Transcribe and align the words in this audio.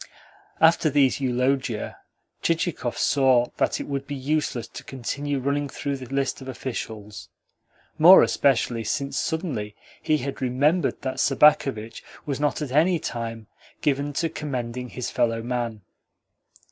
After 0.59 0.89
these 0.89 1.19
eulogia 1.19 1.97
Chichikov 2.41 2.97
saw 2.97 3.49
that 3.57 3.79
it 3.79 3.83
would 3.85 4.07
be 4.07 4.15
useless 4.15 4.67
to 4.69 4.83
continue 4.83 5.37
running 5.37 5.69
through 5.69 5.97
the 5.97 6.07
list 6.11 6.41
of 6.41 6.47
officials 6.47 7.29
more 7.99 8.23
especially 8.23 8.83
since 8.83 9.19
suddenly 9.19 9.75
he 10.01 10.17
had 10.17 10.41
remembered 10.41 11.03
that 11.03 11.19
Sobakevitch 11.19 12.01
was 12.25 12.39
not 12.39 12.63
at 12.63 12.71
any 12.71 12.97
time 12.97 13.45
given 13.81 14.11
to 14.13 14.27
commending 14.27 14.89
his 14.89 15.11
fellow 15.11 15.43
man. 15.43 15.83